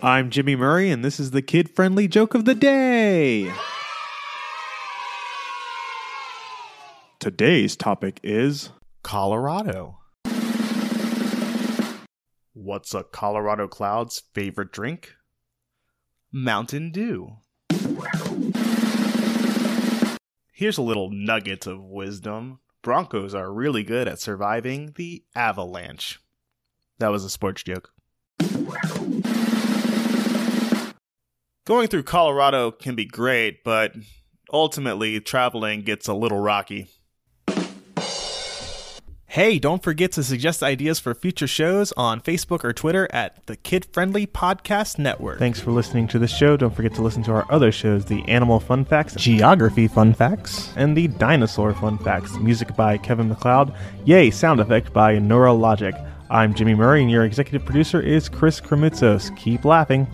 I'm 0.00 0.30
Jimmy 0.30 0.54
Murray, 0.54 0.92
and 0.92 1.04
this 1.04 1.18
is 1.18 1.32
the 1.32 1.42
kid 1.42 1.68
friendly 1.74 2.06
joke 2.06 2.34
of 2.34 2.44
the 2.44 2.54
day. 2.54 3.52
Today's 7.18 7.74
topic 7.74 8.20
is 8.22 8.70
Colorado. 9.02 9.98
What's 12.52 12.94
a 12.94 13.02
Colorado 13.02 13.66
cloud's 13.66 14.22
favorite 14.34 14.70
drink? 14.70 15.14
Mountain 16.30 16.92
Dew. 16.92 17.38
Here's 20.52 20.78
a 20.78 20.82
little 20.82 21.10
nugget 21.10 21.66
of 21.66 21.82
wisdom 21.82 22.60
Broncos 22.82 23.34
are 23.34 23.52
really 23.52 23.82
good 23.82 24.06
at 24.06 24.20
surviving 24.20 24.92
the 24.94 25.24
avalanche. 25.34 26.20
That 27.00 27.08
was 27.08 27.24
a 27.24 27.30
sports 27.30 27.64
joke. 27.64 27.90
Going 31.68 31.88
through 31.88 32.04
Colorado 32.04 32.70
can 32.70 32.94
be 32.94 33.04
great, 33.04 33.62
but 33.62 33.92
ultimately 34.50 35.20
traveling 35.20 35.82
gets 35.82 36.08
a 36.08 36.14
little 36.14 36.40
rocky. 36.40 36.88
Hey, 39.26 39.58
don't 39.58 39.82
forget 39.82 40.12
to 40.12 40.22
suggest 40.24 40.62
ideas 40.62 40.98
for 40.98 41.14
future 41.14 41.46
shows 41.46 41.92
on 41.92 42.22
Facebook 42.22 42.64
or 42.64 42.72
Twitter 42.72 43.06
at 43.12 43.44
the 43.48 43.54
Kid 43.54 43.86
Friendly 43.92 44.26
Podcast 44.26 44.98
Network. 44.98 45.38
Thanks 45.38 45.60
for 45.60 45.70
listening 45.70 46.08
to 46.08 46.18
the 46.18 46.26
show. 46.26 46.56
Don't 46.56 46.74
forget 46.74 46.94
to 46.94 47.02
listen 47.02 47.22
to 47.24 47.32
our 47.32 47.44
other 47.52 47.70
shows 47.70 48.06
the 48.06 48.26
Animal 48.26 48.60
Fun 48.60 48.86
Facts, 48.86 49.14
Geography 49.16 49.88
Fun 49.88 50.14
Facts, 50.14 50.72
and 50.74 50.96
the 50.96 51.08
Dinosaur 51.08 51.74
Fun 51.74 51.98
Facts. 51.98 52.38
Music 52.38 52.74
by 52.76 52.96
Kevin 52.96 53.28
MacLeod. 53.28 53.74
Yay, 54.06 54.30
sound 54.30 54.60
effect 54.60 54.94
by 54.94 55.16
Neurologic. 55.18 55.92
I'm 56.30 56.54
Jimmy 56.54 56.74
Murray, 56.74 57.02
and 57.02 57.10
your 57.10 57.26
executive 57.26 57.66
producer 57.66 58.00
is 58.00 58.30
Chris 58.30 58.58
Kremitzos. 58.58 59.36
Keep 59.36 59.66
laughing. 59.66 60.06